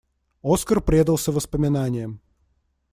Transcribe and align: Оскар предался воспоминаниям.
Оскар 0.41 0.81
предался 0.81 1.31
воспоминаниям. 1.31 2.21